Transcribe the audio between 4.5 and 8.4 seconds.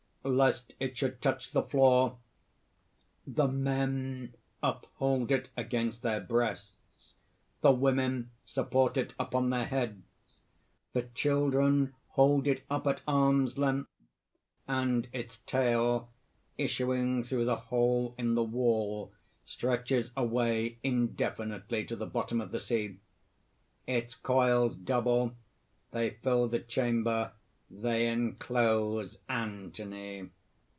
uphold it against their breasts, the women